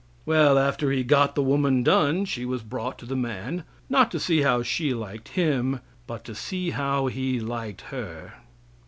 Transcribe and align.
Well, 0.25 0.57
after 0.57 0.89
He 0.89 1.03
got 1.03 1.35
the 1.35 1.43
woman 1.43 1.83
done, 1.83 2.25
she 2.25 2.43
was 2.43 2.63
brought 2.63 2.97
to 2.97 3.05
the 3.05 3.15
man; 3.15 3.65
not 3.87 4.09
to 4.09 4.19
see 4.19 4.41
how 4.41 4.63
she 4.63 4.95
liked 4.95 5.27
him, 5.37 5.79
but 6.07 6.23
to 6.23 6.33
see 6.33 6.71
how 6.71 7.05
he 7.05 7.39
liked 7.39 7.81
her. 7.81 8.33